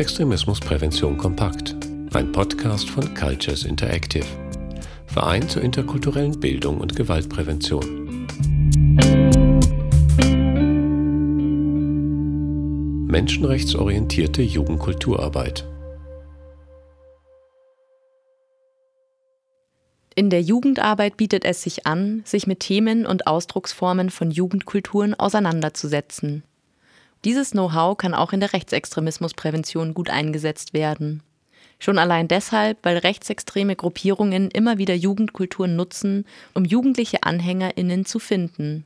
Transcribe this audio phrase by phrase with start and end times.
[0.00, 1.76] Rechtsextremismusprävention kompakt.
[2.14, 4.24] Ein Podcast von Cultures Interactive.
[5.04, 8.26] Verein zur interkulturellen Bildung und Gewaltprävention.
[13.08, 15.68] Menschenrechtsorientierte Jugendkulturarbeit.
[20.14, 26.44] In der Jugendarbeit bietet es sich an, sich mit Themen und Ausdrucksformen von Jugendkulturen auseinanderzusetzen.
[27.24, 31.22] Dieses Know-how kann auch in der Rechtsextremismusprävention gut eingesetzt werden.
[31.78, 38.84] Schon allein deshalb, weil rechtsextreme Gruppierungen immer wieder Jugendkulturen nutzen, um jugendliche Anhängerinnen zu finden.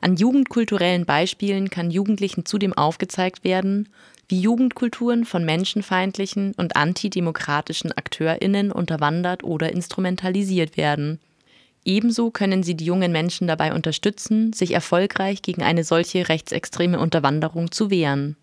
[0.00, 3.90] An jugendkulturellen Beispielen kann Jugendlichen zudem aufgezeigt werden,
[4.28, 11.20] wie Jugendkulturen von menschenfeindlichen und antidemokratischen Akteurinnen unterwandert oder instrumentalisiert werden
[11.84, 17.72] Ebenso können sie die jungen Menschen dabei unterstützen, sich erfolgreich gegen eine solche rechtsextreme Unterwanderung
[17.72, 18.36] zu wehren.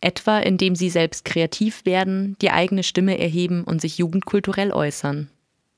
[0.00, 5.28] Etwa indem sie selbst kreativ werden, die eigene Stimme erheben und sich jugendkulturell äußern.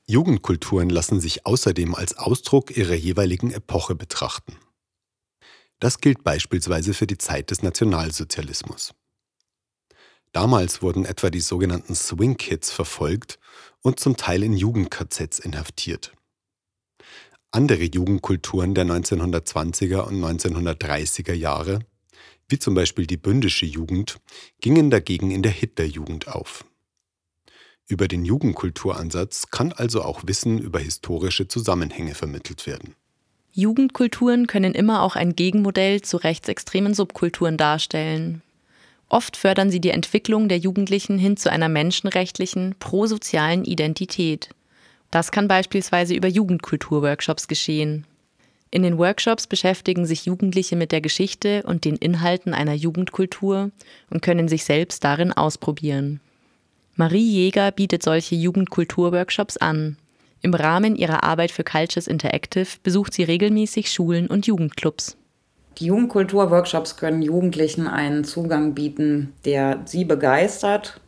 [0.07, 4.57] Jugendkulturen lassen sich außerdem als Ausdruck ihrer jeweiligen Epoche betrachten.
[5.79, 8.93] Das gilt beispielsweise für die Zeit des Nationalsozialismus.
[10.31, 13.39] Damals wurden etwa die sogenannten Swing Kids verfolgt
[13.81, 16.13] und zum Teil in Jugend-KZs inhaftiert.
[17.53, 21.79] Andere Jugendkulturen der 1920er und 1930er Jahre,
[22.47, 24.19] wie zum Beispiel die bündische Jugend,
[24.61, 26.63] gingen dagegen in der Hitlerjugend auf.
[27.87, 32.95] Über den Jugendkulturansatz kann also auch Wissen über historische Zusammenhänge vermittelt werden.
[33.51, 38.43] Jugendkulturen können immer auch ein Gegenmodell zu rechtsextremen Subkulturen darstellen.
[39.09, 44.51] Oft fördern sie die Entwicklung der Jugendlichen hin zu einer menschenrechtlichen, prosozialen Identität.
[45.11, 48.05] Das kann beispielsweise über Jugendkulturworkshops geschehen.
[48.71, 53.71] In den Workshops beschäftigen sich Jugendliche mit der Geschichte und den Inhalten einer Jugendkultur
[54.09, 56.21] und können sich selbst darin ausprobieren.
[56.95, 59.97] Marie Jäger bietet solche Jugendkulturworkshops an.
[60.41, 65.17] Im Rahmen ihrer Arbeit für Cultures Interactive besucht sie regelmäßig Schulen und Jugendclubs.
[65.77, 71.00] Die Jugendkulturworkshops können Jugendlichen einen Zugang bieten, der sie begeistert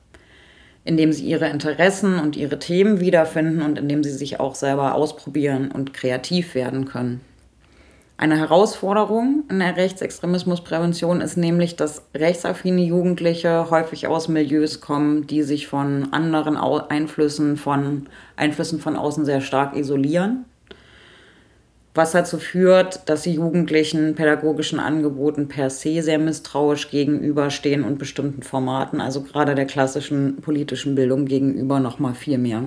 [0.86, 5.72] indem sie ihre Interessen und ihre Themen wiederfinden und indem sie sich auch selber ausprobieren
[5.72, 7.22] und kreativ werden können.
[8.16, 15.42] Eine Herausforderung in der Rechtsextremismusprävention ist nämlich, dass rechtsaffine Jugendliche häufig aus Milieus kommen, die
[15.44, 20.46] sich von anderen Einflüssen von Einflüssen von außen sehr stark isolieren
[21.96, 28.42] was dazu führt, dass die Jugendlichen pädagogischen Angeboten per se sehr misstrauisch gegenüberstehen und bestimmten
[28.42, 32.64] Formaten, also gerade der klassischen politischen Bildung gegenüber noch mal viel mehr.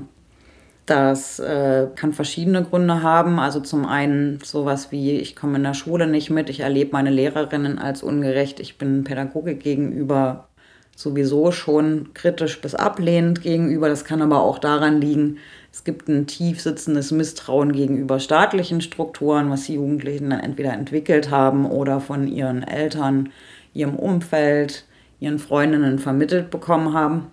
[0.87, 3.41] Das äh, kann verschiedene Gründe haben.
[3.41, 7.11] Also zum einen sowas wie, ich komme in der Schule nicht mit, ich erlebe meine
[7.11, 10.47] Lehrerinnen als ungerecht, ich bin Pädagogik gegenüber
[10.97, 13.89] sowieso schon kritisch bis ablehnend gegenüber.
[13.89, 15.39] Das kann aber auch daran liegen,
[15.73, 21.31] es gibt ein tief sitzendes Misstrauen gegenüber staatlichen Strukturen, was die Jugendlichen dann entweder entwickelt
[21.31, 23.29] haben oder von ihren Eltern,
[23.75, 24.87] ihrem Umfeld,
[25.21, 27.27] ihren Freundinnen vermittelt bekommen haben.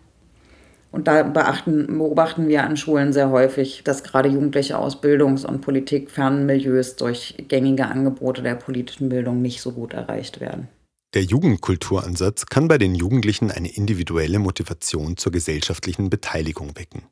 [0.92, 5.62] Und da beachten, beobachten wir an Schulen sehr häufig, dass gerade Jugendliche aus Bildungs- und
[5.62, 10.68] politikfernen Milieus durch gängige Angebote der politischen Bildung nicht so gut erreicht werden.
[11.14, 17.04] Der Jugendkulturansatz kann bei den Jugendlichen eine individuelle Motivation zur gesellschaftlichen Beteiligung wecken.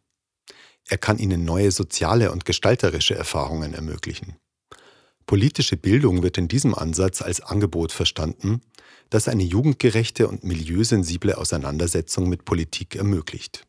[0.88, 4.38] Er kann ihnen neue soziale und gestalterische Erfahrungen ermöglichen.
[5.28, 8.62] Politische Bildung wird in diesem Ansatz als Angebot verstanden,
[9.12, 13.68] das eine jugendgerechte und milieusensible Auseinandersetzung mit Politik ermöglicht.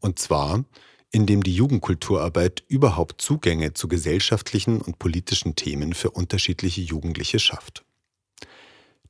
[0.00, 0.66] Und zwar,
[1.10, 7.86] indem die Jugendkulturarbeit überhaupt Zugänge zu gesellschaftlichen und politischen Themen für unterschiedliche Jugendliche schafft.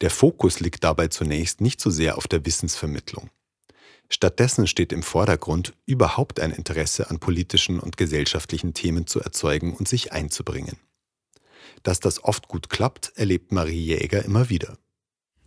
[0.01, 3.31] Der Fokus liegt dabei zunächst nicht so sehr auf der Wissensvermittlung.
[4.09, 9.89] Stattdessen steht im Vordergrund, überhaupt ein Interesse an politischen und gesellschaftlichen Themen zu erzeugen und
[9.89, 10.77] sich einzubringen.
[11.83, 14.79] Dass das oft gut klappt, erlebt Marie Jäger immer wieder.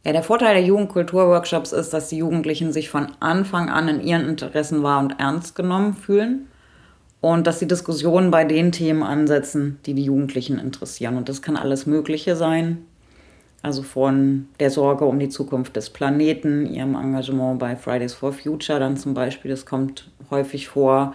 [0.06, 4.28] Ja, der Vorteil der Jugendkulturworkshops ist, dass die Jugendlichen sich von Anfang an in ihren
[4.28, 6.48] Interessen wahr und ernst genommen fühlen
[7.22, 11.18] und dass die Diskussionen bei den Themen ansetzen, die die Jugendlichen interessieren.
[11.18, 12.86] Und das kann alles Mögliche sein.
[13.62, 18.80] Also von der Sorge um die Zukunft des Planeten, ihrem Engagement bei Fridays for Future
[18.80, 21.14] dann zum Beispiel, das kommt häufig vor.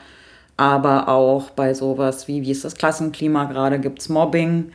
[0.57, 4.73] Aber auch bei sowas wie, wie ist das Klassenklima gerade, gibt es Mobbing?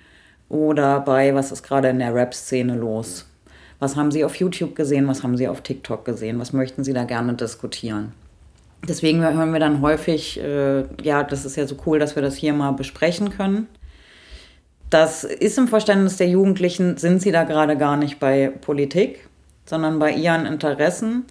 [0.49, 3.27] Oder bei, was ist gerade in der Rap-Szene los?
[3.77, 5.07] Was haben Sie auf YouTube gesehen?
[5.07, 6.39] Was haben Sie auf TikTok gesehen?
[6.39, 8.11] Was möchten Sie da gerne diskutieren?
[8.87, 12.35] Deswegen hören wir dann häufig, äh, ja, das ist ja so cool, dass wir das
[12.35, 13.67] hier mal besprechen können.
[14.89, 19.29] Das ist im Verständnis der Jugendlichen, sind sie da gerade gar nicht bei Politik,
[19.65, 21.25] sondern bei ihren Interessen.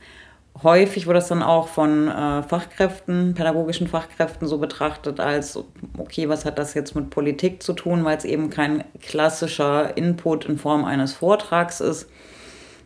[0.63, 5.59] häufig wird das dann auch von äh, Fachkräften, pädagogischen Fachkräften so betrachtet als,
[5.97, 10.47] okay, was hat das jetzt mit Politik zu tun, weil es eben kein klassischer Input
[10.47, 12.09] in Form eines Vortrags ist.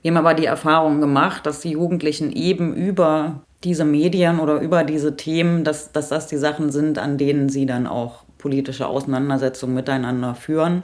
[0.00, 4.84] Wir haben aber die Erfahrung gemacht, dass die Jugendlichen eben über diese Medien oder über
[4.84, 9.74] diese Themen, dass, dass das die Sachen sind, an denen sie dann auch politische Auseinandersetzungen
[9.74, 10.82] miteinander führen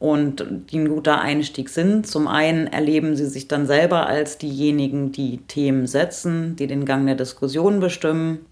[0.00, 2.06] und die ein guter Einstieg sind.
[2.06, 7.04] Zum einen erleben sie sich dann selber als diejenigen, die Themen setzen, die den Gang
[7.06, 8.46] der Diskussion bestimmen.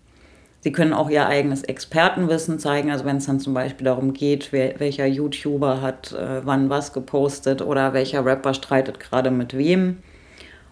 [0.60, 4.52] Sie können auch ihr eigenes Expertenwissen zeigen, also wenn es dann zum Beispiel darum geht,
[4.52, 9.98] wer, welcher YouTuber hat äh, wann was gepostet oder welcher Rapper streitet gerade mit wem.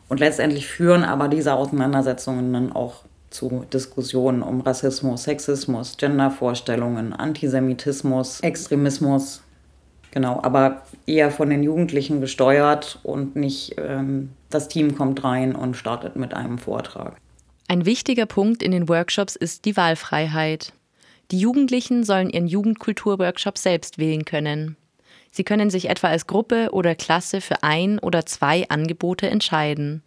[0.08, 8.40] Und letztendlich führen aber diese Auseinandersetzungen dann auch zu Diskussionen um Rassismus, Sexismus, Gendervorstellungen, Antisemitismus,
[8.40, 9.42] Extremismus.
[10.12, 15.76] Genau, aber eher von den Jugendlichen gesteuert und nicht ähm, das Team kommt rein und
[15.76, 17.16] startet mit einem Vortrag.
[17.68, 20.72] Ein wichtiger Punkt in den Workshops ist die Wahlfreiheit.
[21.32, 24.76] Die Jugendlichen sollen ihren Jugendkulturworkshop selbst wählen können.
[25.32, 30.02] Sie können sich etwa als Gruppe oder Klasse für ein oder zwei Angebote entscheiden.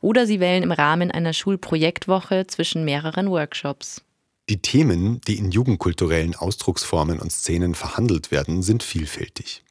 [0.00, 4.02] Oder sie wählen im Rahmen einer Schulprojektwoche zwischen mehreren Workshops.
[4.48, 9.62] Die Themen, die in jugendkulturellen Ausdrucksformen und Szenen verhandelt werden, sind vielfältig.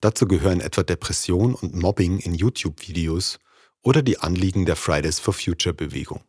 [0.00, 3.38] Dazu gehören etwa Depression und Mobbing in YouTube-Videos
[3.82, 6.22] oder die Anliegen der Fridays for Future Bewegung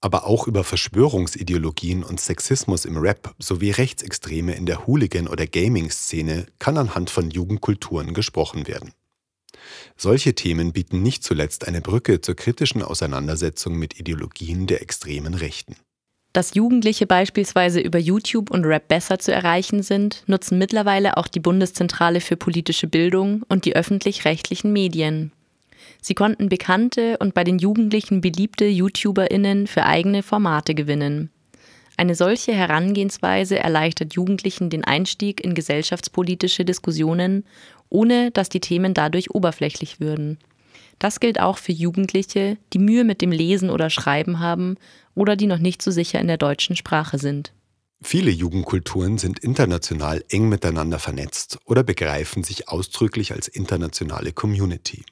[0.00, 6.46] aber auch über Verschwörungsideologien und Sexismus im Rap sowie Rechtsextreme in der Hooligan- oder Gaming-Szene
[6.58, 8.92] kann anhand von Jugendkulturen gesprochen werden.
[9.96, 15.76] Solche Themen bieten nicht zuletzt eine Brücke zur kritischen Auseinandersetzung mit Ideologien der extremen Rechten.
[16.32, 21.40] Dass Jugendliche beispielsweise über YouTube und Rap besser zu erreichen sind, nutzen mittlerweile auch die
[21.40, 25.32] Bundeszentrale für politische Bildung und die öffentlich-rechtlichen Medien,
[26.00, 31.30] Sie konnten bekannte und bei den Jugendlichen beliebte YouTuberInnen für eigene Formate gewinnen.
[31.96, 37.44] Eine solche Herangehensweise erleichtert Jugendlichen den Einstieg in gesellschaftspolitische Diskussionen,
[37.88, 40.38] ohne dass die Themen dadurch oberflächlich würden.
[40.98, 44.76] Das gilt auch für Jugendliche, die Mühe mit dem Lesen oder Schreiben haben
[45.14, 47.52] oder die noch nicht so sicher in der deutschen Sprache sind.
[48.02, 55.04] Viele Jugendkulturen sind international eng miteinander vernetzt oder begreifen sich ausdrücklich als internationale Community.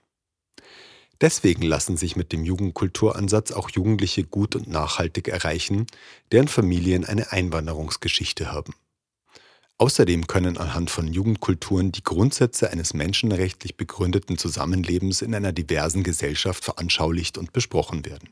[1.21, 5.87] Deswegen lassen sich mit dem Jugendkulturansatz auch Jugendliche gut und nachhaltig erreichen,
[6.33, 8.75] deren Familien eine Einwanderungsgeschichte haben.
[9.79, 16.65] Außerdem können anhand von Jugendkulturen die Grundsätze eines menschenrechtlich begründeten Zusammenlebens in einer diversen Gesellschaft
[16.65, 18.29] veranschaulicht und besprochen werden.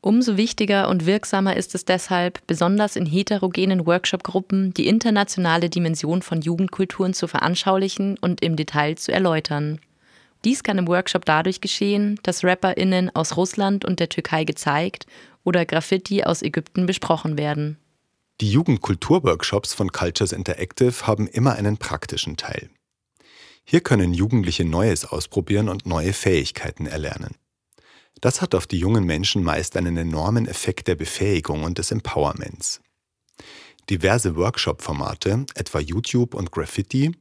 [0.00, 6.40] Umso wichtiger und wirksamer ist es deshalb, besonders in heterogenen Workshop-Gruppen die internationale Dimension von
[6.40, 9.78] Jugendkulturen zu veranschaulichen und im Detail zu erläutern.
[10.44, 15.06] Dies kann im Workshop dadurch geschehen, dass RapperInnen aus Russland und der Türkei gezeigt
[15.44, 17.78] oder Graffiti aus Ägypten besprochen werden.
[18.40, 22.70] Die Jugendkulturworkshops von Cultures Interactive haben immer einen praktischen Teil.
[23.64, 27.36] Hier können Jugendliche Neues ausprobieren und neue Fähigkeiten erlernen.
[28.20, 32.80] Das hat auf die jungen Menschen meist einen enormen Effekt der Befähigung und des Empowerments.
[33.90, 37.12] Diverse Workshop-Formate, etwa YouTube und Graffiti,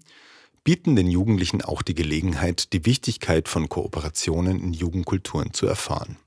[0.63, 6.17] bieten den Jugendlichen auch die Gelegenheit, die Wichtigkeit von Kooperationen in Jugendkulturen zu erfahren.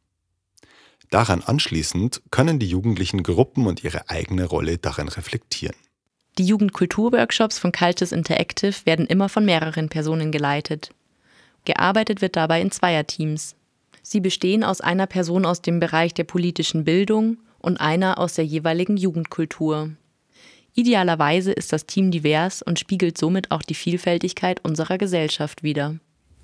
[1.10, 5.76] Daran anschließend können die Jugendlichen Gruppen und ihre eigene Rolle darin reflektieren.
[6.38, 10.90] Die Jugendkulturworkshops von Cultures Interactive werden immer von mehreren Personen geleitet.
[11.64, 13.54] Gearbeitet wird dabei in Zweierteams.
[14.02, 18.44] Sie bestehen aus einer Person aus dem Bereich der politischen Bildung und einer aus der
[18.44, 19.92] jeweiligen Jugendkultur.
[20.76, 25.94] Idealerweise ist das Team divers und spiegelt somit auch die Vielfältigkeit unserer Gesellschaft wider.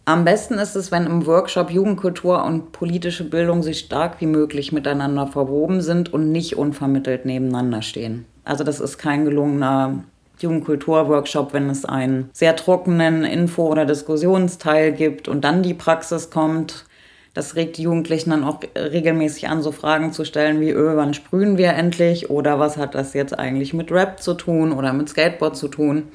[0.04, 4.72] Am besten ist es, wenn im Workshop Jugendkultur und politische Bildung sich stark wie möglich
[4.72, 8.24] miteinander verwoben sind und nicht unvermittelt nebeneinander stehen.
[8.44, 10.04] Also das ist kein gelungener
[10.38, 16.86] Jugendkultur-Workshop, wenn es einen sehr trockenen Info- oder Diskussionsteil gibt und dann die Praxis kommt
[17.34, 21.14] das regt die Jugendlichen dann auch regelmäßig an, so Fragen zu stellen wie, öh, wann
[21.14, 22.28] sprühen wir endlich?
[22.28, 26.08] Oder was hat das jetzt eigentlich mit Rap zu tun oder mit Skateboard zu tun?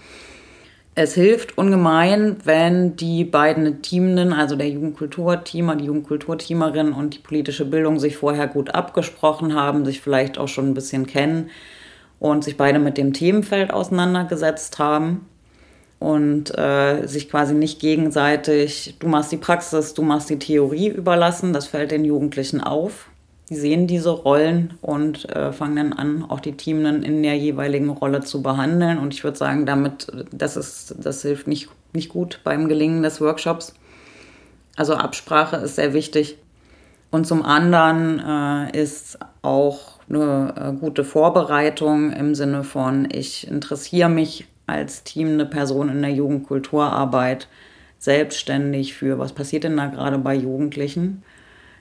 [0.94, 7.66] Es hilft ungemein, wenn die beiden Teamenden, also der Jugendkulturteamer, die Jugendkulturteamerin und die politische
[7.66, 11.50] Bildung sich vorher gut abgesprochen haben, sich vielleicht auch schon ein bisschen kennen
[12.20, 15.26] und sich beide mit dem Themenfeld auseinandergesetzt haben
[16.00, 21.54] und äh, sich quasi nicht gegenseitig, du machst die Praxis, du machst die Theorie überlassen.
[21.54, 23.08] Das fällt den Jugendlichen auf.
[23.50, 27.90] Die sehen diese Rollen und äh, fangen dann an, auch die Teamenden in der jeweiligen
[27.90, 28.98] Rolle zu behandeln.
[28.98, 33.22] Und ich würde sagen, damit, das, ist, das hilft nicht, nicht gut beim Gelingen des
[33.22, 33.76] Workshops.
[34.76, 36.38] Also Absprache ist sehr wichtig.
[37.12, 44.10] Und zum anderen äh, ist auch eine äh, gute Vorbereitung im Sinne von, ich interessiere
[44.10, 47.48] mich als teamende Person in der Jugendkulturarbeit
[48.00, 51.24] selbstständig für, was passiert denn da gerade bei Jugendlichen.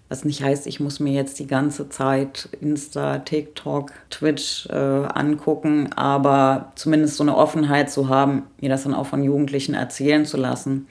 [0.09, 5.91] Was nicht heißt, ich muss mir jetzt die ganze Zeit Insta, TikTok, Twitch äh, angucken,
[5.97, 10.37] aber zumindest so eine Offenheit zu haben, mir das dann auch von Jugendlichen erzählen zu
[10.37, 10.87] lassen.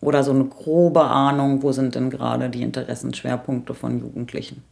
[0.00, 4.62] Oder so eine grobe Ahnung, wo sind denn gerade die Interessenschwerpunkte von Jugendlichen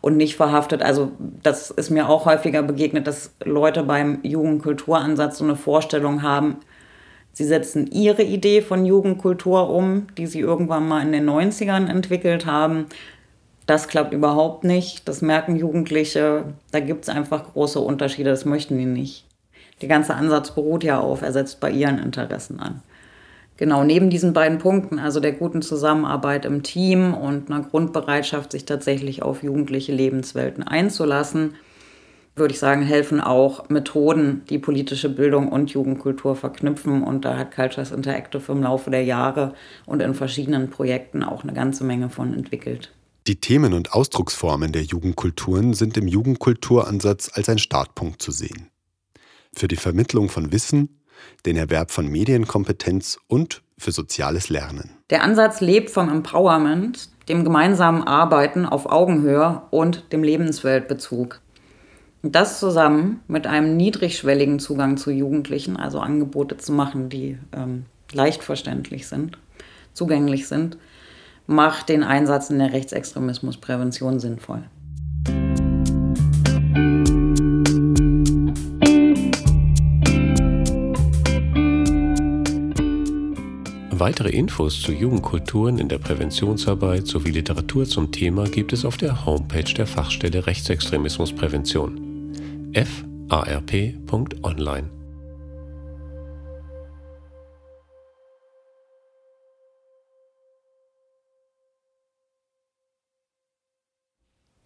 [0.00, 0.82] und nicht verhaftet.
[0.82, 1.12] Also
[1.42, 6.56] das ist mir auch häufiger begegnet, dass Leute beim Jugendkulturansatz so eine Vorstellung haben,
[7.32, 12.46] sie setzen ihre Idee von Jugendkultur um, die sie irgendwann mal in den 90ern entwickelt
[12.46, 12.86] haben.
[13.66, 15.08] Das klappt überhaupt nicht.
[15.08, 16.44] Das merken Jugendliche.
[16.70, 18.30] Da gibt es einfach große Unterschiede.
[18.30, 19.26] Das möchten die nicht.
[19.82, 22.82] Der ganze Ansatz beruht ja auf, er setzt bei ihren Interessen an.
[23.56, 28.66] Genau, neben diesen beiden Punkten, also der guten Zusammenarbeit im Team und einer Grundbereitschaft, sich
[28.66, 31.54] tatsächlich auf jugendliche Lebenswelten einzulassen,
[32.34, 37.02] würde ich sagen, helfen auch Methoden, die politische Bildung und Jugendkultur verknüpfen.
[37.02, 39.54] Und da hat Cultures Interactive im Laufe der Jahre
[39.86, 42.92] und in verschiedenen Projekten auch eine ganze Menge von entwickelt.
[43.26, 48.68] Die Themen und Ausdrucksformen der Jugendkulturen sind im Jugendkulturansatz als ein Startpunkt zu sehen.
[49.54, 51.00] Für die Vermittlung von Wissen,
[51.44, 54.90] den Erwerb von Medienkompetenz und für soziales Lernen.
[55.10, 61.40] Der Ansatz lebt vom Empowerment, dem gemeinsamen Arbeiten auf Augenhöhe und dem Lebensweltbezug.
[62.22, 68.42] Das zusammen mit einem niedrigschwelligen Zugang zu Jugendlichen, also Angebote zu machen, die ähm, leicht
[68.42, 69.38] verständlich sind,
[69.92, 70.78] zugänglich sind,
[71.46, 74.64] macht den Einsatz in der Rechtsextremismusprävention sinnvoll.
[83.98, 89.24] Weitere Infos zu Jugendkulturen in der Präventionsarbeit sowie Literatur zum Thema gibt es auf der
[89.24, 94.90] Homepage der Fachstelle Rechtsextremismusprävention farp.online.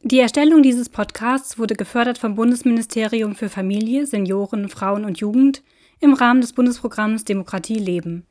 [0.02, 5.62] Die Erstellung dieses Podcasts wurde gefördert vom Bundesministerium für Familie, Senioren, Frauen und Jugend
[6.00, 8.26] im Rahmen des Bundesprogramms Demokratie leben.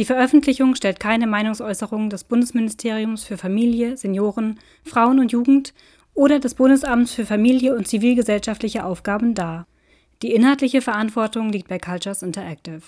[0.00, 5.74] Die Veröffentlichung stellt keine Meinungsäußerung des Bundesministeriums für Familie, Senioren, Frauen und Jugend
[6.14, 9.66] oder des Bundesamts für Familie und zivilgesellschaftliche Aufgaben dar.
[10.22, 12.80] Die inhaltliche Verantwortung liegt bei Cultures Interactive